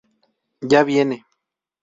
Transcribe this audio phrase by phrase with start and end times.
[0.63, 1.27] Ya viene".